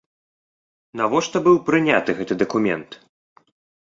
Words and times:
Навошта 1.01 1.37
быў 1.47 1.55
прыняты 1.67 2.09
гэты 2.23 2.33
дакумент? 2.41 2.89